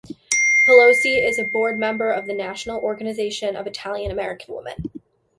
[0.67, 4.89] Pelosi is a board member of the National Organization of Italian American Women.